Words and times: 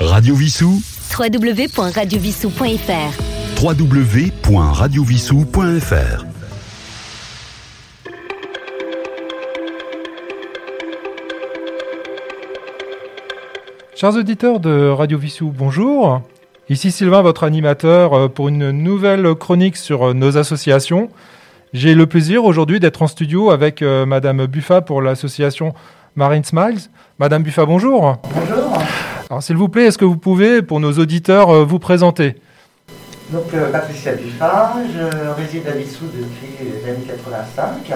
Radio 0.00 0.34
Vissou 0.36 0.80
www.radiovissou.fr 1.18 3.60
www.radiovissou.fr 3.60 6.24
Chers 13.96 14.14
auditeurs 14.14 14.60
de 14.60 14.88
Radio 14.88 15.18
Vissou, 15.18 15.50
bonjour. 15.50 16.22
Ici 16.68 16.92
Sylvain, 16.92 17.22
votre 17.22 17.42
animateur, 17.42 18.14
euh, 18.14 18.28
pour 18.28 18.46
une 18.46 18.70
nouvelle 18.70 19.34
chronique 19.34 19.76
sur 19.76 20.10
euh, 20.10 20.14
nos 20.14 20.38
associations. 20.38 21.10
J'ai 21.72 21.96
le 21.96 22.06
plaisir 22.06 22.44
aujourd'hui 22.44 22.78
d'être 22.78 23.02
en 23.02 23.08
studio 23.08 23.50
avec 23.50 23.82
euh, 23.82 24.06
Madame 24.06 24.46
Buffa 24.46 24.80
pour 24.80 25.02
l'association 25.02 25.74
Marine 26.14 26.44
Smiles. 26.44 26.82
Madame 27.18 27.42
Buffa, 27.42 27.66
bonjour. 27.66 28.18
Bonjour. 28.32 28.57
Alors 29.30 29.42
s'il 29.42 29.56
vous 29.56 29.68
plaît, 29.68 29.86
est-ce 29.86 29.98
que 29.98 30.04
vous 30.06 30.16
pouvez, 30.16 30.62
pour 30.62 30.80
nos 30.80 30.92
auditeurs, 30.92 31.50
euh, 31.50 31.64
vous 31.64 31.78
présenter? 31.78 32.36
Donc 33.30 33.52
euh, 33.52 33.70
Patricia 33.70 34.14
Buffard, 34.14 34.78
je 34.90 35.28
réside 35.28 35.66
à 35.66 35.72
Vissou 35.72 36.06
depuis 36.06 36.64
les 36.64 36.90
années 36.90 37.04
85 37.06 37.92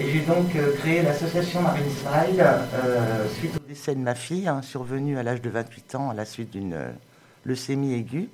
et 0.00 0.10
j'ai 0.10 0.20
donc 0.20 0.56
euh, 0.56 0.72
créé 0.78 1.02
l'association 1.02 1.60
Marine 1.60 1.84
Smile 1.90 2.44
euh, 2.74 3.28
suite 3.38 3.52
au 3.56 3.68
décès 3.68 3.94
de 3.94 4.00
ma 4.00 4.14
fille, 4.14 4.48
hein, 4.48 4.62
survenu 4.62 5.18
à 5.18 5.22
l'âge 5.22 5.42
de 5.42 5.50
28 5.50 5.94
ans 5.94 6.10
à 6.10 6.14
la 6.14 6.24
suite 6.24 6.50
d'une 6.50 6.72
euh, 6.72 6.88
leucémie 7.44 7.94
aiguë. 7.94 8.28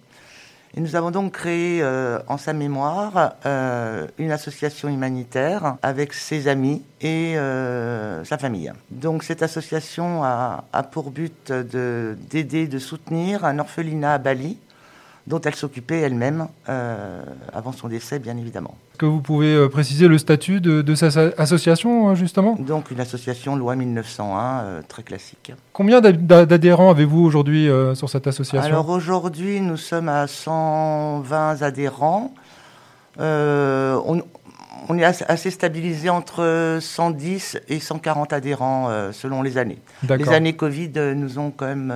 Et 0.78 0.80
nous 0.80 0.94
avons 0.94 1.10
donc 1.10 1.32
créé 1.32 1.82
euh, 1.82 2.20
en 2.28 2.38
sa 2.38 2.52
mémoire 2.52 3.32
euh, 3.46 4.06
une 4.16 4.30
association 4.30 4.88
humanitaire 4.88 5.74
avec 5.82 6.12
ses 6.12 6.46
amis 6.46 6.84
et 7.00 7.36
euh, 7.36 8.24
sa 8.24 8.38
famille. 8.38 8.72
Donc 8.92 9.24
cette 9.24 9.42
association 9.42 10.22
a, 10.22 10.62
pour 10.92 11.10
but 11.10 11.50
de- 11.50 12.16
d'aider, 12.30 12.68
de 12.68 12.78
soutenir 12.78 13.44
un 13.44 13.58
orphelinat 13.58 14.14
à 14.14 14.18
Bali 14.18 14.56
dont 15.28 15.40
elle 15.42 15.54
s'occupait 15.54 16.00
elle-même 16.00 16.48
euh, 16.68 17.22
avant 17.52 17.72
son 17.72 17.88
décès, 17.88 18.18
bien 18.18 18.36
évidemment. 18.36 18.74
Est-ce 18.92 18.98
que 18.98 19.06
vous 19.06 19.20
pouvez 19.20 19.54
euh, 19.54 19.68
préciser 19.68 20.08
le 20.08 20.16
statut 20.18 20.60
de, 20.60 20.80
de 20.82 20.94
cette 20.94 21.16
association, 21.38 22.08
euh, 22.10 22.14
justement? 22.14 22.56
Donc 22.58 22.90
une 22.90 23.00
association 23.00 23.54
loi 23.54 23.76
1901, 23.76 24.60
euh, 24.60 24.80
très 24.88 25.02
classique. 25.02 25.52
Combien 25.72 26.00
d'ad- 26.00 26.26
d'ad- 26.26 26.48
d'adhérents 26.48 26.90
avez-vous 26.90 27.22
aujourd'hui 27.22 27.68
euh, 27.68 27.94
sur 27.94 28.08
cette 28.08 28.26
association? 28.26 28.66
Alors 28.74 28.88
aujourd'hui, 28.88 29.60
nous 29.60 29.76
sommes 29.76 30.08
à 30.08 30.26
120 30.26 31.62
adhérents. 31.62 32.32
On, 33.20 34.22
on 34.88 34.98
est 34.98 35.04
assez, 35.04 35.50
stabilisé 35.50 36.08
entre 36.08 36.78
110 36.80 37.58
et 37.68 37.80
140 37.80 38.32
adhérents 38.32 38.88
selon 39.12 39.42
les 39.42 39.58
années. 39.58 39.78
Les 40.08 40.28
années 40.30 40.54
Covid 40.54 40.92
nous 41.16 41.38
ont 41.38 41.50
quand 41.50 41.66
même 41.66 41.92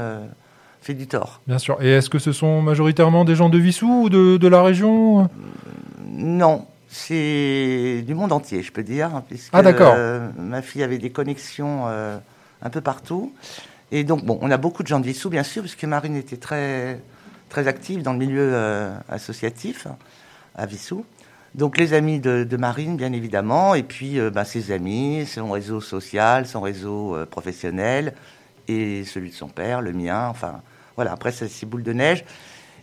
fait 0.83 0.95
du 0.95 1.07
tort. 1.07 1.41
bien 1.47 1.59
sûr. 1.59 1.81
Et 1.81 1.91
est-ce 1.91 2.11
que 2.11 2.19
ce 2.19 2.33
sont 2.33 2.61
majoritairement 2.61 3.25
des 3.25 3.35
gens 3.37 3.49
de 3.49 3.57
Vissou 3.59 4.05
ou 4.05 4.09
de, 4.11 4.37
de 4.37 4.49
la 4.49 4.63
région? 4.63 5.31
Non, 6.11 6.67
c'est 6.89 8.03
du 8.07 8.15
monde 8.15 8.33
entier, 8.33 8.63
je 8.63 8.71
peux 8.73 8.83
dire, 8.83 9.15
hein, 9.15 9.25
puisque 9.27 9.51
Ah, 9.55 9.63
d'accord. 9.63 9.95
euh, 9.97 10.29
ma 10.37 10.61
fille 10.61 10.83
avait 10.83 10.99
des 10.99 11.11
connexions 11.11 11.85
euh, 11.87 12.19
un 12.63 12.71
peu 12.71 12.81
partout. 12.81 13.33
Et 13.93 14.05
donc, 14.05 14.25
bon, 14.25 14.39
on 14.43 14.51
a 14.51 14.57
beaucoup 14.57 14.83
de 14.83 14.89
gens 14.89 15.01
de 15.01 15.07
Vissou, 15.07 15.31
bien 15.31 15.43
sûr, 15.43 15.63
puisque 15.63 15.85
Marine 15.85 16.17
était 16.17 16.37
très, 16.37 17.01
très 17.49 17.69
active 17.69 18.03
dans 18.03 18.13
le 18.13 18.19
milieu 18.19 18.51
euh, 18.53 18.93
associatif 19.09 19.87
hein, 19.87 19.97
à 20.55 20.67
Vissou. 20.67 21.05
Donc, 21.55 21.79
les 21.79 21.93
amis 21.93 22.19
de, 22.19 22.45
de 22.45 22.57
Marine, 22.57 22.97
bien 22.97 23.13
évidemment, 23.13 23.75
et 23.75 23.83
puis 23.83 24.19
bah, 24.33 24.45
ses 24.47 24.73
amis, 24.73 25.27
son 25.27 25.51
réseau 25.51 25.81
social, 25.83 26.47
son 26.47 26.63
réseau 26.63 27.15
professionnel, 27.31 28.15
et 28.69 29.05
celui 29.05 29.29
de 29.31 29.35
son 29.35 29.49
père, 29.49 29.83
le 29.83 29.93
mien, 29.93 30.29
enfin, 30.29 30.63
voilà, 30.97 31.13
après, 31.13 31.33
c'est 31.33 31.67
boule 31.67 31.83
de 31.83 31.93
neige. 31.93 32.25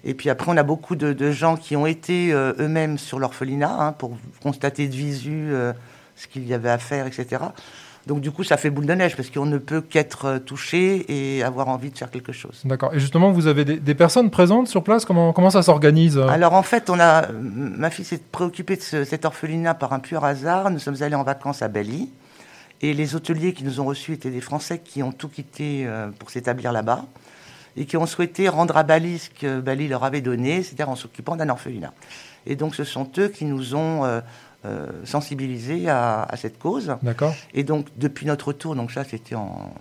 Et 0.04 0.14
puis 0.14 0.30
après, 0.30 0.50
on 0.52 0.56
a 0.58 0.64
beaucoup 0.64 0.96
de, 0.96 1.12
de 1.14 1.32
gens 1.32 1.58
qui 1.58 1.76
ont 1.76 1.86
été 1.86 2.32
euh, 2.32 2.54
eux-mêmes 2.60 2.98
sur 2.98 3.20
l'orphelinat 3.20 3.76
hein, 3.80 3.92
pour 3.92 4.18
constater 4.42 4.88
de 4.88 4.96
visu 4.96 5.50
euh, 5.52 5.74
ce 6.16 6.28
qu'il 6.28 6.48
y 6.48 6.54
avait 6.54 6.70
à 6.70 6.78
faire, 6.78 7.06
etc. 7.06 7.44
Donc 8.08 8.22
du 8.22 8.32
coup, 8.32 8.46
ça 8.46 8.56
fait 8.56 8.70
boule 8.70 8.86
de 8.86 8.94
neige 8.94 9.18
parce 9.18 9.30
qu'on 9.30 9.46
ne 9.46 9.58
peut 9.58 9.82
qu'être 9.82 10.26
euh, 10.26 10.40
touché 10.40 11.06
et 11.10 11.44
avoir 11.44 11.68
envie 11.68 11.90
de 11.92 11.98
faire 11.98 12.10
quelque 12.10 12.32
chose. 12.32 12.62
D'accord. 12.64 12.94
Et 12.94 13.00
justement, 13.00 13.32
vous 13.34 13.48
avez 13.48 13.66
des, 13.66 13.78
des 13.78 13.94
personnes 13.94 14.30
présentes 14.32 14.70
sur 14.70 14.86
place? 14.86 15.04
Comment, 15.04 15.34
comment 15.34 15.50
ça 15.50 15.62
s'organise 15.64 16.18
Alors 16.18 16.54
en 16.54 16.64
fait, 16.64 16.90
on 16.90 16.98
a, 16.98 17.28
ma 17.34 17.90
fille 17.90 18.06
s'est 18.06 18.22
préoccupée 18.32 18.78
de 18.78 18.82
ce- 18.82 19.04
cet 19.04 19.26
orphelinat 19.26 19.74
par 19.74 19.92
un 19.92 20.00
pur 20.00 20.24
hasard. 20.24 20.72
Nous 20.72 20.80
sommes 20.80 21.04
allés 21.04 21.16
en 21.16 21.24
vacances 21.24 21.62
à 21.62 21.68
Bali. 21.68 22.10
Et 22.82 22.94
les 22.94 23.16
hôteliers 23.16 23.52
qui 23.54 23.66
nous 23.66 23.82
ont 23.82 23.86
reçus 23.86 24.14
étaient 24.14 24.32
des 24.32 24.40
Français 24.40 24.80
qui 24.80 25.04
ont 25.04 25.12
tout 25.12 25.28
quitté 25.28 25.86
pour 26.18 26.30
s'établir 26.30 26.72
là-bas 26.72 27.04
et 27.78 27.86
qui 27.86 27.98
ont 27.98 28.06
souhaité 28.06 28.50
rendre 28.50 28.76
à 28.78 28.84
Bali 28.84 29.20
ce 29.20 29.30
que 29.30 29.60
Bali 29.60 29.88
leur 29.88 30.04
avait 30.04 30.22
donné, 30.22 30.64
c'est-à-dire 30.64 30.90
en 30.90 30.96
s'occupant 30.96 31.36
d'un 31.36 31.50
orphelinat. 31.50 31.94
Et 32.46 32.56
donc 32.56 32.76
ce 32.76 32.84
sont 32.84 33.10
eux 33.18 33.28
qui 33.28 33.46
nous 33.46 33.76
ont 33.76 34.06
euh, 34.06 34.22
euh, 34.66 34.88
sensibilisés 35.06 35.90
à, 35.90 36.24
à 36.24 36.36
cette 36.38 36.60
cause. 36.60 36.96
D'accord. 37.02 37.34
Et 37.54 37.64
donc, 37.64 37.88
depuis 37.98 38.26
notre 38.26 38.48
retour, 38.50 38.76
donc 38.76 38.92
ça, 38.92 39.04
c'était 39.06 39.36
en, 39.36 39.72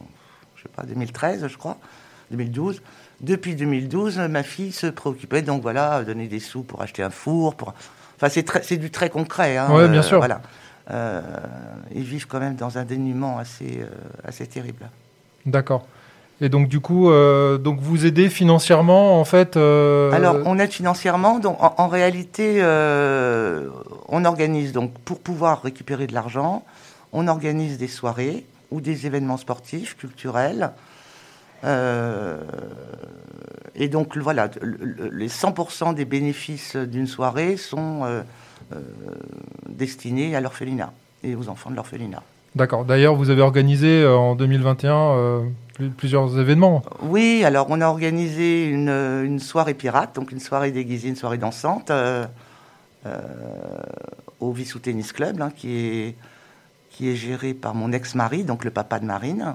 je 0.56 0.62
sais 0.62 0.68
pas, 0.74 0.84
2013, 0.84 1.46
je 1.48 1.56
crois, 1.56 1.78
2012. 2.30 2.80
Depuis 3.20 3.56
2012, 3.56 4.18
ma 4.30 4.44
fille 4.44 4.70
se 4.70 4.86
préoccupait, 4.86 5.42
donc 5.42 5.62
voilà, 5.62 6.04
donner 6.04 6.28
des 6.28 6.38
sous 6.38 6.62
pour 6.62 6.80
acheter 6.82 7.02
un 7.02 7.10
four, 7.10 7.56
pour... 7.56 7.74
Enfin, 8.16 8.28
c'est 8.28 8.44
très- 8.44 8.62
c'est 8.62 8.76
du 8.76 8.90
très 8.92 9.10
concret. 9.10 9.56
Hein, 9.56 9.68
Ouais, 9.72 9.88
bien 9.88 10.02
sûr. 10.02 10.18
Voilà. 10.18 10.40
Euh, 10.90 11.20
ils 11.94 12.04
vivent 12.04 12.26
quand 12.28 12.38
même 12.40 12.54
dans 12.54 12.78
un 12.78 12.84
dénuement 12.84 13.38
assez, 13.38 13.80
euh, 13.80 13.86
assez 14.24 14.46
terrible. 14.46 14.88
D'accord. 15.46 15.86
Et 16.40 16.48
donc, 16.48 16.68
du 16.68 16.78
coup, 16.80 17.10
euh, 17.10 17.58
donc 17.58 17.80
vous 17.80 18.06
aidez 18.06 18.28
financièrement, 18.28 19.20
en 19.20 19.24
fait 19.24 19.56
euh, 19.56 20.12
Alors, 20.12 20.36
on 20.46 20.58
aide 20.58 20.70
financièrement. 20.70 21.40
Donc, 21.40 21.56
en, 21.60 21.88
réalité, 21.88 22.58
euh, 22.62 23.68
on 24.08 24.24
organise 24.24 24.72
donc 24.72 24.92
pour 25.04 25.18
pouvoir 25.18 25.62
récupérer 25.62 26.06
de 26.06 26.14
l'argent, 26.14 26.64
on 27.12 27.26
organise 27.26 27.76
des 27.78 27.88
soirées 27.88 28.44
ou 28.70 28.80
des 28.80 29.06
événements 29.06 29.36
sportifs, 29.38 29.96
culturels. 29.96 30.70
Et 33.74 33.88
donc, 33.88 34.16
voilà, 34.16 34.48
le- 34.60 34.76
le- 34.80 35.08
les 35.10 35.28
100% 35.28 35.92
des 35.92 36.04
bénéfices 36.04 36.76
d'une 36.76 37.06
soirée 37.08 37.56
sont 37.56 38.02
destinés 39.68 40.36
à 40.36 40.40
l'orphelinat 40.40 40.92
et 41.24 41.34
aux 41.34 41.48
enfants 41.48 41.70
de 41.70 41.76
l'orphelinat. 41.76 42.22
D'accord. 42.54 42.84
D'ailleurs, 42.84 43.14
vous 43.14 43.30
avez 43.30 43.42
organisé 43.42 44.02
euh, 44.02 44.16
en 44.16 44.34
2021 44.34 44.94
euh, 44.96 45.40
pl- 45.76 45.90
plusieurs 45.90 46.38
événements. 46.38 46.82
Oui, 47.02 47.42
alors 47.44 47.66
on 47.70 47.80
a 47.80 47.86
organisé 47.86 48.66
une, 48.68 48.88
une 48.88 49.38
soirée 49.38 49.74
pirate, 49.74 50.14
donc 50.16 50.32
une 50.32 50.40
soirée 50.40 50.70
déguisée, 50.72 51.08
une 51.08 51.16
soirée 51.16 51.38
dansante, 51.38 51.90
euh, 51.90 52.26
euh, 53.06 53.18
au 54.40 54.52
Vissou 54.52 54.78
Tennis 54.78 55.12
Club, 55.12 55.40
hein, 55.40 55.50
qui, 55.54 55.76
est, 55.78 56.14
qui 56.90 57.08
est 57.10 57.16
géré 57.16 57.54
par 57.54 57.74
mon 57.74 57.92
ex-mari, 57.92 58.44
donc 58.44 58.64
le 58.64 58.70
papa 58.70 58.98
de 58.98 59.04
Marine, 59.04 59.54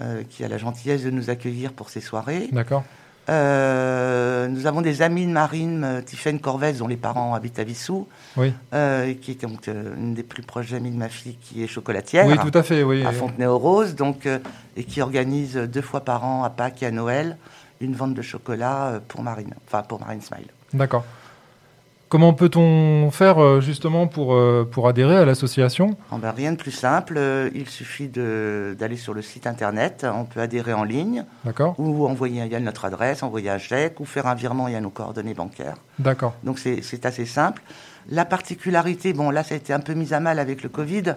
euh, 0.00 0.22
qui 0.28 0.44
a 0.44 0.48
la 0.48 0.58
gentillesse 0.58 1.02
de 1.04 1.10
nous 1.10 1.30
accueillir 1.30 1.72
pour 1.72 1.90
ces 1.90 2.00
soirées. 2.00 2.48
D'accord. 2.52 2.84
Euh, 3.28 4.48
nous 4.48 4.66
avons 4.66 4.80
des 4.80 5.02
amis 5.02 5.26
de 5.26 5.30
Marine, 5.30 5.84
euh, 5.84 6.00
Tiffaine 6.00 6.40
Corvès, 6.40 6.74
dont 6.74 6.88
les 6.88 6.96
parents 6.96 7.34
habitent 7.34 7.58
à 7.58 7.64
Vissou, 7.64 8.06
Oui. 8.36 8.52
euh, 8.72 9.12
qui 9.20 9.32
est 9.32 9.42
donc 9.42 9.66
une 9.68 10.14
des 10.14 10.22
plus 10.22 10.42
proches 10.42 10.72
amies 10.72 10.90
de 10.90 10.96
ma 10.96 11.08
fille, 11.08 11.36
qui 11.40 11.62
est 11.62 11.66
chocolatière 11.66 12.26
Oui, 12.26 12.38
tout 12.38 12.56
à 12.56 12.62
fait. 12.62 12.82
Oui. 12.82 13.04
à 13.04 13.12
Fontenay-aux-Roses, 13.12 13.94
donc, 13.94 14.26
et 14.76 14.84
qui 14.84 15.02
organise 15.02 15.56
deux 15.56 15.82
fois 15.82 16.00
par 16.00 16.24
an, 16.24 16.42
à 16.44 16.50
Pâques 16.50 16.82
et 16.82 16.86
à 16.86 16.90
Noël, 16.90 17.36
une 17.80 17.94
vente 17.94 18.14
de 18.14 18.22
chocolat 18.22 19.00
pour 19.08 19.22
Marine, 19.22 19.54
enfin 19.66 19.82
pour 19.82 20.00
Marine 20.00 20.22
Smile. 20.22 20.46
D'accord. 20.72 21.04
Comment 22.08 22.32
peut-on 22.32 23.10
faire 23.10 23.38
euh, 23.38 23.60
justement 23.60 24.06
pour, 24.06 24.34
euh, 24.34 24.66
pour 24.70 24.88
adhérer 24.88 25.16
à 25.16 25.26
l'association? 25.26 25.94
En 26.10 26.18
ben, 26.18 26.30
rien 26.30 26.52
de 26.52 26.56
plus 26.56 26.70
simple, 26.70 27.14
euh, 27.18 27.50
il 27.54 27.68
suffit 27.68 28.08
d'aller 28.08 28.96
sur 28.96 29.12
le 29.12 29.20
site 29.20 29.46
internet, 29.46 30.06
on 30.10 30.24
peut 30.24 30.40
adhérer 30.40 30.72
en 30.72 30.84
ligne, 30.84 31.24
D'accord. 31.44 31.74
ou 31.76 32.06
envoyer 32.06 32.42
il 32.42 32.50
y 32.50 32.54
a 32.54 32.60
notre 32.60 32.86
adresse, 32.86 33.22
envoyer 33.22 33.50
un 33.50 33.58
chèque, 33.58 34.00
ou 34.00 34.06
faire 34.06 34.26
un 34.26 34.34
virement, 34.34 34.68
il 34.68 34.72
y 34.72 34.76
a 34.76 34.80
nos 34.80 34.88
coordonnées 34.88 35.34
bancaires. 35.34 35.76
D'accord. 35.98 36.34
Donc 36.44 36.58
c'est 36.58 36.80
c'est 36.82 37.04
assez 37.04 37.26
simple. 37.26 37.62
La 38.08 38.24
particularité, 38.24 39.12
bon 39.12 39.28
là 39.28 39.42
ça 39.42 39.54
a 39.54 39.58
été 39.58 39.74
un 39.74 39.80
peu 39.80 39.92
mis 39.92 40.14
à 40.14 40.20
mal 40.20 40.38
avec 40.38 40.62
le 40.62 40.70
Covid, 40.70 41.16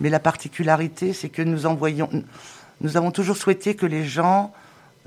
mais 0.00 0.08
la 0.08 0.20
particularité 0.20 1.12
c'est 1.12 1.28
que 1.28 1.42
nous 1.42 1.66
envoyons, 1.66 2.08
nous 2.80 2.96
avons 2.96 3.10
toujours 3.10 3.36
souhaité 3.36 3.74
que 3.74 3.84
les 3.84 4.04
gens, 4.04 4.52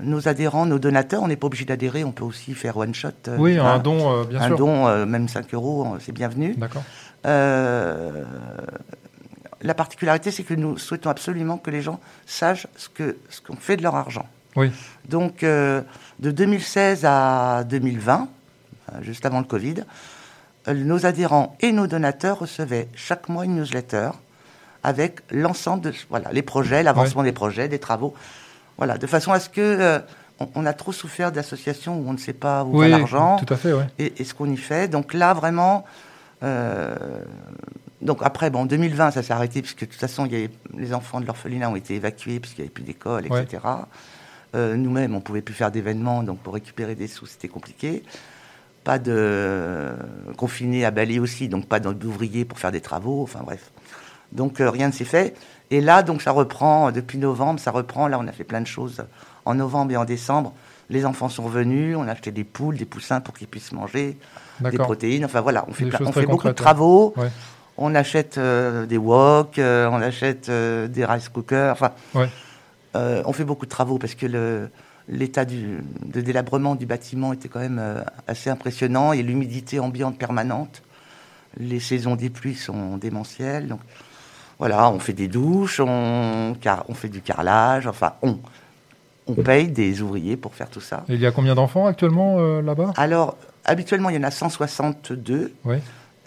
nos 0.00 0.26
adhérents, 0.28 0.66
nos 0.66 0.78
donateurs, 0.78 1.22
on 1.22 1.28
n'est 1.28 1.36
pas 1.36 1.46
obligé 1.46 1.64
d'adhérer, 1.64 2.02
on 2.04 2.12
peut 2.12 2.24
aussi 2.24 2.54
faire 2.54 2.76
one 2.76 2.94
shot. 2.94 3.10
euh, 3.28 3.36
Oui, 3.38 3.58
un 3.58 3.64
hein, 3.66 3.78
don, 3.78 4.10
euh, 4.12 4.24
bien 4.24 4.40
un 4.40 4.46
sûr. 4.48 4.56
don, 4.58 4.86
euh, 4.88 5.06
même 5.06 5.28
5 5.28 5.52
euros, 5.54 5.86
euh, 5.94 5.98
c'est 6.00 6.12
bienvenu. 6.12 6.54
D'accord. 6.56 6.82
Euh, 7.26 8.24
la 9.62 9.74
particularité 9.74 10.30
c'est 10.30 10.42
que 10.42 10.52
nous 10.54 10.76
souhaitons 10.76 11.08
absolument 11.10 11.56
que 11.56 11.70
les 11.70 11.80
gens 11.80 11.98
sachent 12.26 12.66
ce 12.76 12.88
que 12.90 13.16
ce 13.30 13.40
qu'on 13.40 13.56
fait 13.56 13.76
de 13.76 13.82
leur 13.82 13.94
argent. 13.94 14.26
Oui. 14.56 14.70
Donc, 15.08 15.40
de 15.42 15.84
2016 16.20 17.04
à 17.04 17.64
2020, 17.64 18.28
euh, 18.92 19.02
juste 19.02 19.24
avant 19.26 19.38
le 19.38 19.44
Covid, 19.46 19.76
nos 20.72 21.06
adhérents 21.06 21.56
et 21.60 21.72
nos 21.72 21.86
donateurs 21.86 22.38
recevaient 22.40 22.88
chaque 22.94 23.28
mois 23.28 23.44
une 23.44 23.56
newsletter 23.56 24.10
avec 24.82 25.20
l'ensemble 25.30 25.82
de 25.82 25.92
voilà, 26.10 26.30
les 26.32 26.42
projets, 26.42 26.82
l'avancement 26.82 27.22
des 27.22 27.32
projets, 27.32 27.68
des 27.68 27.78
travaux. 27.78 28.14
Voilà, 28.78 28.98
de 28.98 29.06
façon 29.06 29.32
à 29.32 29.40
ce 29.40 29.48
que, 29.48 29.60
euh, 29.60 29.98
on, 30.40 30.48
on 30.56 30.66
a 30.66 30.72
trop 30.72 30.92
souffert 30.92 31.30
d'associations 31.32 31.96
où 31.98 32.08
on 32.08 32.12
ne 32.12 32.18
sait 32.18 32.32
pas 32.32 32.64
où 32.64 32.72
Oui, 32.80 32.90
va 32.90 32.98
l'argent 32.98 33.36
tout 33.36 33.52
à 33.52 33.56
fait, 33.56 33.72
ouais. 33.72 33.86
et, 33.98 34.14
et 34.20 34.24
ce 34.24 34.34
qu'on 34.34 34.50
y 34.50 34.56
fait. 34.56 34.88
Donc 34.88 35.14
là, 35.14 35.32
vraiment. 35.34 35.84
euh, 36.42 36.94
donc 38.02 38.18
après, 38.22 38.50
bon, 38.50 38.60
en 38.62 38.66
2020, 38.66 39.12
ça 39.12 39.22
s'est 39.22 39.32
arrêté, 39.32 39.62
puisque 39.62 39.80
de 39.80 39.86
toute 39.86 39.94
façon, 40.00 40.26
il 40.26 40.32
y 40.32 40.36
avait, 40.36 40.50
les 40.76 40.92
enfants 40.92 41.20
de 41.20 41.26
l'orphelinat 41.26 41.70
ont 41.70 41.76
été 41.76 41.94
évacués, 41.94 42.38
puisqu'il 42.40 42.60
n'y 42.62 42.66
avait 42.66 42.72
plus 42.74 42.82
d'école, 42.84 43.26
Ouais. 43.30 43.42
etc. 43.44 43.62
Euh, 44.54 44.76
Nous-mêmes, 44.76 45.12
on 45.14 45.18
ne 45.18 45.22
pouvait 45.22 45.40
plus 45.40 45.54
faire 45.54 45.70
d'événements, 45.70 46.22
donc 46.22 46.38
pour 46.40 46.52
récupérer 46.54 46.94
des 46.96 47.06
sous, 47.08 47.26
c'était 47.26 47.48
compliqué. 47.48 48.02
Pas 48.84 48.98
de 48.98 49.92
confinés 50.36 50.84
à 50.84 50.90
Bali 50.90 51.18
aussi, 51.18 51.48
donc 51.48 51.66
pas 51.66 51.80
d'ouvriers 51.80 52.44
pour 52.44 52.58
faire 52.58 52.72
des 52.72 52.82
travaux, 52.82 53.22
enfin 53.22 53.40
bref. 53.42 53.70
Donc 54.34 54.60
euh, 54.60 54.70
rien 54.70 54.88
ne 54.88 54.92
s'est 54.92 55.04
fait. 55.04 55.36
Et 55.70 55.80
là, 55.80 56.02
donc 56.02 56.22
ça 56.22 56.32
reprend, 56.32 56.88
euh, 56.88 56.90
depuis 56.90 57.18
novembre, 57.18 57.60
ça 57.60 57.70
reprend. 57.70 58.08
Là, 58.08 58.18
on 58.18 58.26
a 58.26 58.32
fait 58.32 58.44
plein 58.44 58.60
de 58.60 58.66
choses 58.66 59.04
en 59.44 59.54
novembre 59.54 59.92
et 59.92 59.96
en 59.96 60.04
décembre. 60.04 60.52
Les 60.90 61.06
enfants 61.06 61.28
sont 61.28 61.44
revenus, 61.44 61.96
on 61.96 62.06
a 62.08 62.12
acheté 62.12 62.30
des 62.30 62.44
poules, 62.44 62.76
des 62.76 62.84
poussins 62.84 63.20
pour 63.20 63.34
qu'ils 63.34 63.48
puissent 63.48 63.72
manger, 63.72 64.18
des 64.60 64.76
protéines. 64.76 65.24
Enfin 65.24 65.40
voilà, 65.40 65.64
on 65.68 65.72
fait, 65.72 65.86
on 66.00 66.12
fait 66.12 66.26
beaucoup 66.26 66.48
de 66.48 66.52
travaux. 66.52 67.14
Ouais. 67.16 67.30
On 67.76 67.94
achète 67.94 68.38
euh, 68.38 68.86
des 68.86 68.98
wok, 68.98 69.58
euh, 69.58 69.88
on 69.90 70.00
achète 70.00 70.48
euh, 70.48 70.86
des 70.86 71.04
rice 71.04 71.28
cookers. 71.28 71.72
Enfin, 71.72 71.90
Ouais. 72.14 72.28
on 72.94 73.32
fait 73.32 73.44
beaucoup 73.44 73.64
de 73.64 73.70
travaux 73.70 73.98
parce 73.98 74.14
que 74.14 74.68
l'état 75.08 75.44
de 75.44 76.20
délabrement 76.20 76.76
du 76.76 76.86
bâtiment 76.86 77.32
était 77.32 77.48
quand 77.48 77.60
même 77.60 77.82
assez 78.28 78.50
impressionnant 78.50 79.12
et 79.12 79.22
l'humidité 79.22 79.80
ambiante 79.80 80.18
permanente. 80.18 80.82
Les 81.56 81.80
saisons 81.80 82.14
des 82.14 82.30
pluies 82.30 82.54
sont 82.54 82.96
démentielles. 82.96 83.68
Donc 83.68 83.80
voilà, 84.64 84.88
on 84.88 84.98
fait 84.98 85.12
des 85.12 85.28
douches, 85.28 85.78
on, 85.78 86.56
car, 86.58 86.86
on 86.88 86.94
fait 86.94 87.10
du 87.10 87.20
carrelage. 87.20 87.86
Enfin, 87.86 88.14
on, 88.22 88.38
on 89.26 89.34
paye 89.34 89.68
des 89.68 90.00
ouvriers 90.00 90.38
pour 90.38 90.54
faire 90.54 90.70
tout 90.70 90.80
ça. 90.80 91.04
Et 91.10 91.16
il 91.16 91.20
y 91.20 91.26
a 91.26 91.32
combien 91.32 91.54
d'enfants 91.54 91.86
actuellement 91.86 92.36
euh, 92.38 92.62
là-bas? 92.62 92.94
Alors, 92.96 93.36
habituellement, 93.66 94.08
il 94.08 94.16
y 94.16 94.18
en 94.18 94.22
a 94.22 94.30
162. 94.30 95.52
Oui. 95.66 95.76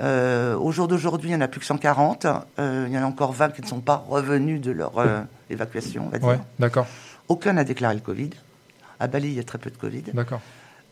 Euh, 0.01 0.55
au 0.55 0.71
jour 0.71 0.87
d'aujourd'hui, 0.87 1.31
il 1.31 1.33
n'y 1.33 1.37
en 1.39 1.41
a 1.41 1.47
plus 1.47 1.61
que 1.61 1.65
140. 1.65 2.27
Euh, 2.59 2.85
il 2.87 2.93
y 2.93 2.99
en 2.99 3.01
a 3.01 3.07
encore 3.07 3.33
20 3.33 3.55
qui 3.55 3.63
ne 3.63 3.67
sont 3.67 3.79
pas 3.79 4.05
revenus 4.07 4.61
de 4.61 4.69
leur 4.69 4.93
évacuation, 5.49 6.03
on 6.05 6.09
va 6.09 6.19
dire. 6.19 6.27
Ouais, 6.27 6.39
d'accord, 6.59 6.85
Aucun 7.29 7.53
n'a 7.53 7.63
déclaré 7.63 7.95
le 7.95 8.01
Covid. 8.01 8.29
À 8.99 9.07
Bali, 9.07 9.29
il 9.29 9.33
y 9.33 9.39
a 9.39 9.43
très 9.43 9.57
peu 9.57 9.71
de 9.71 9.77
Covid. 9.77 10.03
d'accord. 10.13 10.41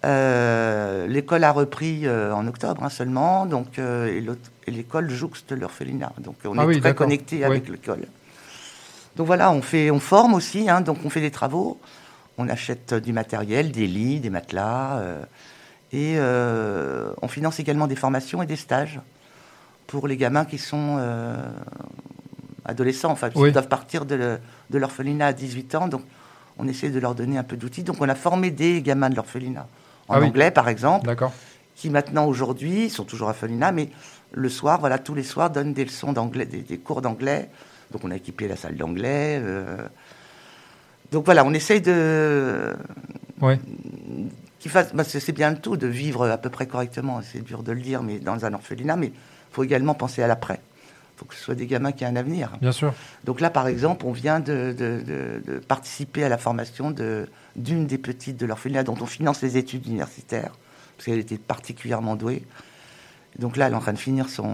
Euh, 0.05 1.07
l'école 1.07 1.43
a 1.43 1.51
repris 1.51 2.05
euh, 2.05 2.31
en 2.31 2.45
octobre 2.45 2.83
hein, 2.83 2.89
seulement, 2.89 3.47
donc, 3.47 3.79
euh, 3.79 4.21
et 4.67 4.71
l'école 4.71 5.09
jouxte 5.09 5.51
l'orphelinat. 5.51 6.13
Donc 6.19 6.35
on 6.45 6.57
Ah 6.59 6.63
est 6.63 6.67
oui, 6.67 6.79
très 6.79 6.93
connecté 6.93 7.37
Oui. 7.37 7.43
avec 7.43 7.67
l'école. 7.67 8.05
Donc 9.15 9.25
voilà, 9.25 9.51
on, 9.51 9.63
fait, 9.63 9.89
on 9.89 9.99
forme 9.99 10.35
aussi, 10.35 10.69
hein, 10.69 10.81
donc 10.81 10.99
on 11.05 11.09
fait 11.09 11.21
des 11.21 11.31
travaux. 11.31 11.79
On 12.37 12.49
achète 12.49 12.93
du 12.93 13.13
matériel, 13.13 13.71
des 13.71 13.87
lits, 13.87 14.19
des 14.19 14.29
matelas. 14.29 15.01
et 15.93 16.19
on 16.19 17.27
finance 17.29 17.61
également 17.61 17.87
des 17.87 17.95
formations 17.95 18.43
et 18.43 18.45
des 18.45 18.57
stages 18.57 18.99
pour 19.87 20.07
les 20.09 20.17
gamins 20.17 20.43
qui 20.43 20.57
sont 20.57 20.99
adolescents, 22.65 23.11
enfin, 23.11 23.29
qui 23.29 23.51
doivent 23.53 23.69
partir 23.69 24.05
de 24.05 24.37
l'orphelinat 24.73 25.27
à 25.27 25.33
18 25.33 25.75
ans. 25.75 25.87
Donc 25.87 26.01
on 26.57 26.67
essaie 26.67 26.89
de 26.89 26.99
leur 26.99 27.15
donner 27.15 27.37
un 27.37 27.43
peu 27.43 27.55
d'outils. 27.55 27.83
Donc 27.83 28.01
on 28.01 28.09
a 28.09 28.15
formé 28.15 28.51
des 28.51 28.81
gamins 28.81 29.09
de 29.09 29.15
l'orphelinat. 29.15 29.67
En 30.07 30.15
Ah 30.15 30.19
oui. 30.19 30.27
anglais, 30.27 30.51
par 30.51 30.69
exemple, 30.69 31.07
qui 31.75 31.89
maintenant, 31.89 32.25
aujourd'hui, 32.27 32.89
sont 32.89 33.03
toujours 33.03 33.27
à 33.27 33.31
orphelinat, 33.31 33.71
mais 33.71 33.89
le 34.31 34.49
soir, 34.49 34.79
voilà, 34.79 34.97
tous 34.99 35.13
les 35.15 35.23
soirs, 35.23 35.49
donnent 35.49 35.73
des 35.73 35.85
leçons 35.85 36.13
d'anglais, 36.13 36.45
des, 36.45 36.59
des 36.61 36.77
cours 36.77 37.01
d'anglais. 37.01 37.49
Donc 37.91 38.03
on 38.03 38.11
a 38.11 38.15
équipé 38.15 38.47
la 38.47 38.55
salle 38.55 38.75
d'anglais. 38.75 39.39
euh. 39.41 39.77
Donc 41.11 41.25
voilà, 41.25 41.43
on 41.45 41.53
essaye 41.53 41.81
de 41.81 42.73
Ouais. 43.41 43.59
qu'ils 44.59 44.71
fassent. 44.71 44.93
bah, 44.93 45.03
c'est 45.03 45.31
bien 45.31 45.51
le 45.51 45.57
tout 45.57 45.77
de 45.77 45.87
vivre 45.87 46.27
à 46.29 46.37
peu 46.37 46.49
près 46.49 46.65
correctement. 46.67 47.21
C'est 47.21 47.43
dur 47.43 47.63
de 47.63 47.71
le 47.71 47.81
dire, 47.81 48.01
mais 48.03 48.19
dans 48.19 48.43
un 48.45 48.53
orphelinat, 48.53 48.95
mais 48.95 49.07
il 49.07 49.13
faut 49.51 49.63
également 49.63 49.93
penser 49.93 50.23
à 50.23 50.27
l'après. 50.27 50.59
Faut 51.17 51.25
que 51.25 51.33
ce 51.35 51.41
soit 51.41 51.55
des 51.55 51.65
gamins 51.65 51.91
qui 51.93 52.03
aient 52.03 52.07
un 52.07 52.15
avenir. 52.15 52.51
Bien 52.61 52.71
sûr. 52.73 52.93
Donc 53.23 53.39
là, 53.39 53.49
par 53.49 53.67
exemple, 53.67 54.05
on 54.05 54.11
vient 54.11 54.39
de, 54.41 54.75
de- 54.77 55.01
de- 55.05 55.41
de 55.53 55.59
participer 55.59 56.23
à 56.25 56.29
la 56.29 56.37
formation 56.37 56.91
d'une 57.55 57.87
des 57.87 57.97
petites 57.97 58.35
de 58.37 58.45
l'orphelinat 58.45 58.83
dont 58.83 58.97
on 58.99 59.05
finance 59.05 59.41
les 59.41 59.55
études 59.57 59.87
universitaires, 59.87 60.51
parce 60.97 61.05
qu'elle 61.05 61.19
était 61.19 61.37
particulièrement 61.37 62.15
douée. 62.17 62.43
Donc 63.39 63.55
là, 63.57 63.67
elle 63.67 63.73
est 63.73 63.75
en 63.77 63.79
train 63.81 63.93
de 63.93 63.97
finir 63.97 64.27
son, 64.29 64.53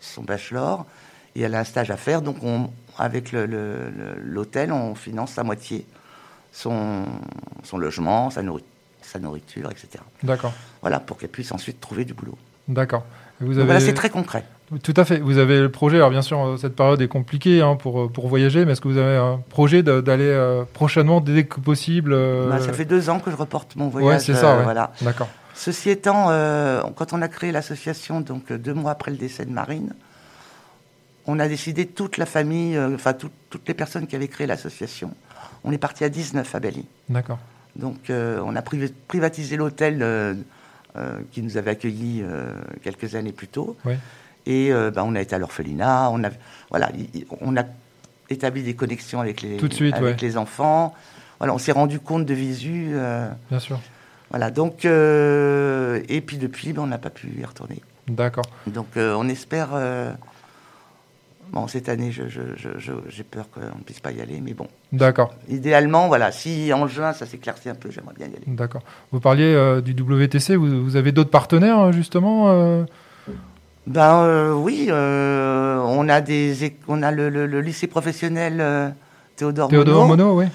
son 0.00 0.22
bachelor 0.22 0.86
et 1.34 1.42
elle 1.42 1.54
a 1.54 1.60
un 1.60 1.64
stage 1.64 1.90
à 1.90 1.96
faire. 1.96 2.22
Donc 2.22 2.36
on, 2.42 2.70
avec 2.98 3.32
le- 3.32 3.46
le- 3.46 3.90
le- 3.90 4.20
l'hôtel, 4.22 4.72
on 4.72 4.94
finance 4.94 5.38
à 5.38 5.42
moitié 5.42 5.86
son, 6.52 7.04
son 7.64 7.78
logement, 7.78 8.30
sa, 8.30 8.42
nourri- 8.42 8.64
sa 9.02 9.18
nourriture, 9.18 9.70
etc. 9.70 10.02
D'accord. 10.22 10.52
Voilà, 10.80 11.00
pour 11.00 11.16
qu'elle 11.18 11.28
puisse 11.30 11.52
ensuite 11.52 11.80
trouver 11.80 12.04
du 12.04 12.14
boulot. 12.14 12.36
D'accord. 12.68 13.04
Et 13.40 13.44
Vous 13.44 13.50
Donc 13.50 13.56
avez... 13.58 13.64
voilà, 13.64 13.80
c'est 13.80 13.94
très 13.94 14.10
concret. 14.10 14.44
Tout 14.84 14.94
à 14.96 15.04
fait. 15.04 15.18
Vous 15.18 15.38
avez 15.38 15.60
le 15.60 15.68
projet. 15.70 15.96
Alors 15.96 16.10
bien 16.10 16.22
sûr, 16.22 16.56
cette 16.60 16.76
période 16.76 17.00
est 17.02 17.08
compliquée 17.08 17.60
hein, 17.60 17.74
pour 17.74 18.02
euh, 18.02 18.08
pour 18.08 18.28
voyager, 18.28 18.64
mais 18.64 18.72
est-ce 18.72 18.80
que 18.80 18.86
vous 18.88 18.98
avez 18.98 19.16
un 19.16 19.38
projet 19.48 19.82
d'aller 19.82 20.24
euh, 20.24 20.62
prochainement, 20.72 21.20
dès 21.20 21.44
que 21.44 21.58
possible 21.58 22.12
euh, 22.12 22.48
Bah, 22.48 22.60
ça 22.60 22.72
fait 22.72 22.84
deux 22.84 23.10
ans 23.10 23.18
que 23.18 23.30
je 23.32 23.36
reporte 23.36 23.74
mon 23.74 23.88
voyage. 23.88 24.12
Ouais, 24.12 24.18
c'est 24.20 24.34
ça. 24.34 24.52
euh, 24.52 24.58
ouais. 24.58 24.62
voilà. 24.64 24.92
D'accord. 25.02 25.28
Ceci 25.54 25.90
étant, 25.90 26.26
quand 26.94 27.12
on 27.12 27.20
a 27.20 27.28
créé 27.28 27.50
l'association, 27.52 28.20
donc 28.20 28.50
deux 28.52 28.72
mois 28.72 28.92
après 28.92 29.10
le 29.10 29.16
décès 29.18 29.44
de 29.44 29.50
Marine, 29.50 29.92
on 31.26 31.38
a 31.38 31.48
décidé, 31.48 31.84
toute 31.86 32.16
la 32.16 32.24
famille, 32.26 32.78
enfin 32.94 33.12
tout- 33.12 33.28
toutes 33.50 33.68
les 33.68 33.74
personnes 33.74 34.06
qui 34.06 34.16
avaient 34.16 34.28
créé 34.28 34.46
l'association, 34.46 35.12
on 35.64 35.72
est 35.72 35.78
parti 35.78 36.02
à 36.04 36.08
19 36.08 36.54
à 36.54 36.60
Bali. 36.60 36.86
D'accord. 37.10 37.38
Donc 37.76 38.10
on 38.10 38.56
a 38.56 38.60
priv- 38.62 38.92
privatisé 39.08 39.56
l'hôtel 39.58 40.02
qui 41.32 41.42
nous 41.42 41.56
avait 41.56 41.70
accueillis 41.72 42.22
euh, 42.22 42.52
quelques 42.82 43.14
années 43.14 43.32
plus 43.32 43.48
tôt. 43.48 43.76
Oui. 43.84 43.94
Et 44.46 44.72
euh, 44.72 44.90
bah, 44.90 45.02
on 45.06 45.14
a 45.14 45.20
été 45.20 45.34
à 45.34 45.38
l'orphelinat, 45.38 46.10
on 46.10 46.24
a, 46.24 46.30
voilà, 46.70 46.90
y- 46.96 47.24
on 47.40 47.56
a 47.56 47.64
établi 48.30 48.62
des 48.62 48.74
connexions 48.74 49.20
avec 49.20 49.42
les, 49.42 49.56
Tout 49.56 49.68
de 49.68 49.74
suite, 49.74 49.94
avec 49.94 50.16
ouais. 50.20 50.26
les 50.26 50.36
enfants. 50.36 50.94
Voilà, 51.38 51.54
on 51.54 51.58
s'est 51.58 51.72
rendu 51.72 52.00
compte 52.00 52.24
de 52.26 52.34
visu. 52.34 52.90
euh, 52.92 53.28
Bien 53.50 53.58
sûr. 53.60 53.78
voilà, 54.30 54.50
donc, 54.50 54.84
euh, 54.84 56.00
et 56.08 56.20
puis 56.20 56.38
depuis, 56.38 56.72
ben, 56.72 56.82
on 56.82 56.86
n'a 56.86 56.98
pas 56.98 57.10
pu 57.10 57.28
y 57.38 57.44
retourner. 57.44 57.80
D'accord. 58.08 58.44
Donc, 58.66 58.86
euh, 58.96 59.14
on 59.16 59.28
espère. 59.28 59.68
euh, 59.74 60.12
bon, 61.52 61.66
cette 61.68 61.88
année, 61.88 62.10
je- 62.12 62.28
je- 62.28 62.54
je- 62.56 62.78
je- 62.78 62.92
j'ai 63.08 63.24
peur 63.24 63.48
qu'on 63.50 63.60
ne 63.60 63.82
puisse 63.84 64.00
pas 64.00 64.12
y 64.12 64.20
aller, 64.20 64.40
mais 64.42 64.54
bon. 64.54 64.66
D'accord. 64.92 65.34
Idéalement, 65.48 66.08
voilà, 66.08 66.32
si 66.32 66.72
en 66.72 66.86
juin 66.86 67.12
ça 67.12 67.26
s'éclaircit 67.26 67.68
un 67.68 67.74
peu, 67.74 67.90
j'aimerais 67.90 68.14
bien 68.16 68.26
y 68.26 68.30
aller. 68.36 68.44
D'accord. 68.46 68.82
Vous 69.12 69.20
parliez 69.20 69.52
euh, 69.54 69.80
du 69.80 69.92
WTC. 69.94 70.56
Vous, 70.56 70.82
vous 70.84 70.96
avez 70.96 71.12
d'autres 71.12 71.30
partenaires 71.30 71.78
euh, 71.80 71.92
justement 71.92 72.48
euh 72.50 72.84
Ben 73.86 74.22
euh, 74.22 74.52
oui, 74.54 74.88
on 74.90 76.08
a 76.08 76.20
des, 76.20 76.76
on 76.88 77.02
a 77.02 77.10
le, 77.10 77.28
le- 77.28 77.46
le 77.46 77.60
lycée 77.60 77.86
professionnel 77.86 78.94
Théodore, 79.36 79.68
Théodore 79.68 80.06
Monod, 80.06 80.18
Monod, 80.18 80.38
oui. 80.38 80.46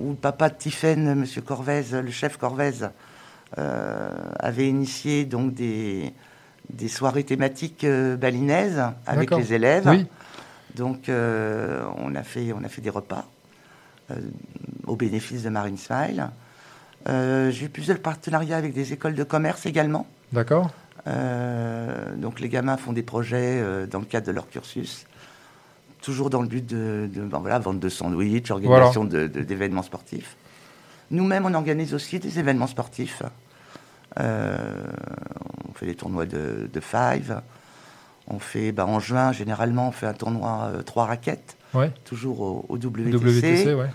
où 0.00 0.10
le 0.10 0.16
papa 0.16 0.48
de 0.50 0.54
Tiphaine, 0.54 1.14
Monsieur 1.14 1.40
Corvez, 1.40 1.84
le 1.92 2.10
chef 2.10 2.36
Corvez, 2.36 2.72
avait 3.56 4.68
initié 4.68 5.24
donc 5.24 5.54
des, 5.54 6.12
des 6.72 6.88
soirées 6.88 7.24
thématiques 7.24 7.84
euh, 7.84 8.16
balinaises 8.16 8.82
avec 9.06 9.30
les 9.30 9.52
élèves. 9.52 9.88
Oui. 9.88 10.06
Donc 10.74 11.08
euh, 11.08 11.84
on 11.96 12.14
a 12.14 12.22
fait 12.22 12.52
on 12.52 12.62
a 12.64 12.68
fait 12.68 12.80
des 12.80 12.90
repas 12.90 13.24
euh, 14.10 14.14
au 14.86 14.96
bénéfice 14.96 15.42
de 15.42 15.48
Marine 15.48 15.78
Smile. 15.78 16.30
J'ai 17.06 17.64
eu 17.64 17.68
plusieurs 17.68 17.98
partenariats 17.98 18.56
avec 18.56 18.74
des 18.74 18.92
écoles 18.92 19.14
de 19.14 19.24
commerce 19.24 19.66
également. 19.66 20.06
D'accord. 20.32 20.70
Euh, 21.06 22.14
donc 22.16 22.40
les 22.40 22.48
gamins 22.48 22.76
font 22.76 22.92
des 22.92 23.02
projets 23.02 23.60
euh, 23.60 23.86
dans 23.86 24.00
le 24.00 24.04
cadre 24.04 24.26
de 24.26 24.32
leur 24.32 24.48
cursus, 24.48 25.06
toujours 26.02 26.28
dans 26.28 26.42
le 26.42 26.48
but 26.48 26.66
de, 26.66 27.08
de 27.12 27.22
ben 27.22 27.38
voilà, 27.38 27.58
vente 27.58 27.80
de 27.80 27.88
sandwichs, 27.88 28.50
organisation 28.50 29.04
d'événements 29.04 29.82
sportifs. 29.82 30.36
Nous-mêmes, 31.10 31.46
on 31.46 31.54
organise 31.54 31.94
aussi 31.94 32.18
des 32.18 32.38
événements 32.38 32.66
sportifs. 32.66 33.22
Euh, 34.18 34.84
fait 35.80 35.86
des 35.86 35.94
tournois 35.94 36.26
de, 36.26 36.68
de 36.72 36.80
five. 36.80 37.40
On 38.28 38.38
fait, 38.38 38.70
ben, 38.70 38.84
en 38.84 39.00
juin, 39.00 39.32
généralement, 39.32 39.88
on 39.88 39.92
fait 39.92 40.06
un 40.06 40.12
tournoi 40.12 40.70
euh, 40.74 40.82
trois 40.82 41.06
raquettes, 41.06 41.56
Ouais. 41.74 41.90
toujours 42.04 42.40
au, 42.42 42.66
au 42.68 42.76
WTC. 42.76 43.12
WTC, 43.16 43.74
ouais. 43.74 43.90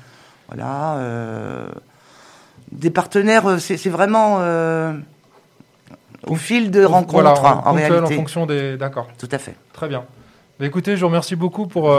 Voilà. 0.47 0.95
euh, 0.97 1.67
des 2.71 2.89
partenaires, 2.89 3.45
euh, 3.47 3.57
c'est 3.59 3.77
c'est 3.77 3.89
vraiment 3.89 4.37
euh, 4.39 4.93
au 6.27 6.35
fil 6.35 6.71
de 6.71 6.83
rencontres, 6.83 7.13
Voilà, 7.13 7.31
hein, 7.31 7.61
en 7.65 7.71
ponctuel, 7.73 7.91
réalité. 7.93 8.13
en 8.13 8.17
fonction 8.17 8.45
des. 8.45 8.77
D'accord. 8.77 9.07
Tout 9.17 9.29
à 9.31 9.37
fait. 9.37 9.55
Très 9.73 9.87
bien. 9.87 10.03
Bah, 10.59 10.65
écoutez, 10.65 10.95
je 10.95 11.01
vous 11.01 11.07
remercie 11.07 11.35
beaucoup 11.35 11.67
pour, 11.67 11.93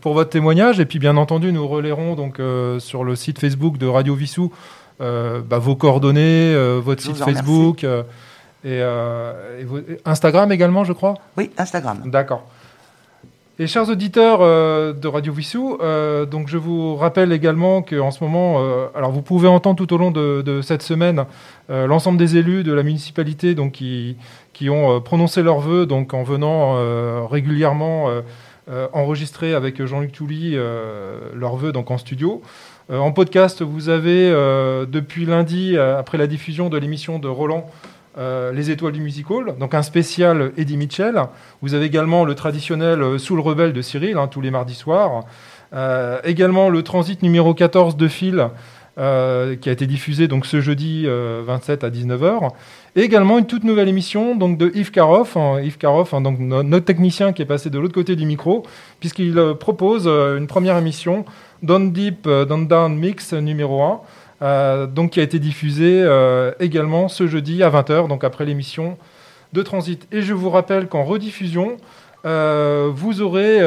pour 0.00 0.14
votre 0.14 0.30
témoignage. 0.30 0.78
Et 0.80 0.86
puis, 0.86 0.98
bien 0.98 1.16
entendu, 1.16 1.52
nous 1.52 1.66
relayerons 1.66 2.14
donc, 2.16 2.40
sur 2.80 3.04
le 3.04 3.14
site 3.16 3.38
Facebook 3.38 3.78
de 3.78 3.86
Radio 3.86 4.14
Vissou 4.14 4.52
bah, 5.00 5.58
vos 5.58 5.76
coordonnées, 5.76 6.52
votre 6.80 7.00
Je 7.02 7.06
site 7.12 7.22
remercie. 7.22 7.86
Et, 8.64 8.78
euh, 8.80 9.60
et 9.60 10.00
Instagram 10.04 10.52
également, 10.52 10.84
je 10.84 10.92
crois? 10.92 11.14
Oui, 11.36 11.50
Instagram. 11.58 12.02
D'accord. 12.06 12.44
Et 13.58 13.66
chers 13.66 13.88
auditeurs 13.90 14.38
euh, 14.40 14.94
de 14.94 15.06
Radio 15.06 15.32
Vissou, 15.32 15.76
euh, 15.82 16.24
donc 16.24 16.48
je 16.48 16.56
vous 16.56 16.96
rappelle 16.96 17.32
également 17.32 17.82
qu'en 17.82 18.10
ce 18.10 18.24
moment, 18.24 18.56
euh, 18.58 18.86
alors 18.94 19.12
vous 19.12 19.20
pouvez 19.20 19.46
entendre 19.46 19.76
tout 19.76 19.92
au 19.92 19.98
long 19.98 20.10
de, 20.10 20.42
de 20.42 20.62
cette 20.62 20.82
semaine 20.82 21.26
l'ensemble 21.68 22.18
des 22.18 22.36
élus 22.36 22.64
de 22.64 22.72
la 22.72 22.82
municipalité 22.82 23.54
donc 23.54 23.72
qui, 23.72 24.16
qui 24.52 24.68
ont 24.68 25.00
prononcé 25.00 25.42
leurs 25.42 25.60
vœux 25.60 25.86
donc 25.86 26.12
en 26.12 26.22
venant 26.22 26.76
régulièrement 27.28 28.10
enregistrer 28.92 29.54
avec 29.54 29.82
Jean-Luc 29.82 30.12
Touly 30.12 30.54
leurs 31.34 31.56
vœux 31.56 31.72
donc 31.72 31.90
en 31.90 31.96
studio. 31.96 32.42
En 32.90 33.12
podcast, 33.12 33.62
vous 33.62 33.88
avez 33.88 34.28
depuis 34.86 35.24
lundi, 35.24 35.78
après 35.78 36.18
la 36.18 36.26
diffusion 36.26 36.68
de 36.68 36.76
l'émission 36.76 37.18
de 37.18 37.28
Roland, 37.28 37.70
euh, 38.18 38.52
Les 38.52 38.70
Étoiles 38.70 38.92
du 38.92 39.00
Musical, 39.00 39.54
donc 39.58 39.74
un 39.74 39.82
spécial 39.82 40.52
Eddie 40.56 40.76
Mitchell. 40.76 41.22
Vous 41.62 41.74
avez 41.74 41.86
également 41.86 42.24
le 42.24 42.34
traditionnel 42.34 43.02
euh, 43.02 43.18
Sous 43.18 43.36
le 43.36 43.42
Rebelle 43.42 43.72
de 43.72 43.82
Cyril, 43.82 44.16
hein, 44.18 44.28
tous 44.28 44.40
les 44.40 44.50
mardis 44.50 44.74
soirs. 44.74 45.24
Euh, 45.74 46.18
également 46.24 46.68
le 46.68 46.82
Transit 46.82 47.22
numéro 47.22 47.54
14 47.54 47.96
de 47.96 48.08
Phil, 48.08 48.48
qui 48.94 49.00
a 49.00 49.72
été 49.72 49.86
diffusé 49.86 50.28
donc 50.28 50.44
ce 50.44 50.60
jeudi 50.60 51.04
euh, 51.06 51.42
27 51.46 51.82
à 51.82 51.88
19h. 51.88 52.50
Et 52.94 53.00
également 53.00 53.38
une 53.38 53.46
toute 53.46 53.64
nouvelle 53.64 53.88
émission 53.88 54.36
donc 54.36 54.58
de 54.58 54.70
Yves 54.74 54.90
Caroff, 54.90 55.34
hein, 55.38 55.60
Yves 55.62 55.78
Caroff, 55.78 56.12
hein, 56.12 56.20
donc 56.20 56.38
no- 56.38 56.62
notre 56.62 56.84
technicien 56.84 57.32
qui 57.32 57.40
est 57.40 57.46
passé 57.46 57.70
de 57.70 57.78
l'autre 57.78 57.94
côté 57.94 58.16
du 58.16 58.26
micro, 58.26 58.64
puisqu'il 59.00 59.34
propose 59.58 60.06
une 60.06 60.46
première 60.46 60.76
émission, 60.76 61.24
Down 61.62 61.90
Deep, 61.90 62.28
Down 62.28 62.68
Down 62.68 62.94
Mix 62.94 63.32
numéro 63.32 63.82
1, 63.82 64.00
euh, 64.42 64.86
donc 64.86 65.12
qui 65.12 65.20
a 65.20 65.22
été 65.22 65.38
diffusée 65.38 66.02
euh, 66.02 66.52
également 66.58 67.08
ce 67.08 67.28
jeudi 67.28 67.62
à 67.62 67.70
20h, 67.70 68.08
donc 68.08 68.24
après 68.24 68.44
l'émission 68.44 68.98
de 69.52 69.62
Transit. 69.62 70.08
Et 70.10 70.22
je 70.22 70.34
vous 70.34 70.50
rappelle 70.50 70.88
qu'en 70.88 71.04
rediffusion, 71.04 71.76
euh, 72.24 72.90
vous 72.92 73.20
aurez 73.22 73.60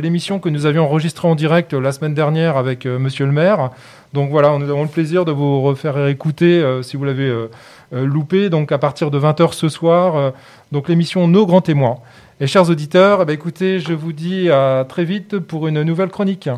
l'émission 0.00 0.38
que 0.38 0.48
nous 0.48 0.66
avions 0.66 0.84
enregistrée 0.84 1.28
en 1.28 1.34
direct 1.34 1.74
la 1.74 1.92
semaine 1.92 2.14
dernière 2.14 2.56
avec 2.56 2.86
Monsieur 2.86 3.26
le 3.26 3.32
maire. 3.32 3.70
Donc 4.12 4.30
voilà, 4.30 4.56
nous 4.58 4.70
avons 4.70 4.82
le 4.82 4.88
plaisir 4.88 5.24
de 5.24 5.32
vous 5.32 5.60
refaire 5.62 6.06
écouter 6.06 6.64
si 6.82 6.96
vous 6.96 7.04
l'avez 7.04 7.48
loupé. 7.90 8.50
Donc 8.50 8.72
à 8.72 8.78
partir 8.78 9.10
de 9.10 9.18
20h 9.18 9.52
ce 9.52 9.68
soir, 9.68 10.32
donc 10.70 10.88
l'émission 10.88 11.26
Nos 11.28 11.46
grands 11.46 11.62
témoins. 11.62 11.98
Et 12.40 12.46
chers 12.46 12.70
auditeurs, 12.70 13.20
eh 13.22 13.24
ben, 13.24 13.32
écoutez, 13.32 13.80
je 13.80 13.92
vous 13.92 14.12
dis 14.12 14.50
à 14.50 14.84
très 14.88 15.04
vite 15.04 15.38
pour 15.38 15.66
une 15.66 15.82
nouvelle 15.82 16.10
chronique. 16.10 16.48